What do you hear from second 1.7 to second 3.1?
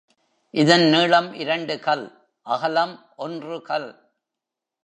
கல் அகலம்